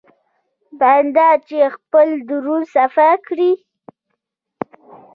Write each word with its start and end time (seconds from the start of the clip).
بنده 0.79 1.29
چې 1.47 1.59
خپل 1.75 2.07
درون 2.27 2.61
صفا 2.73 3.09
کړي. 3.27 3.51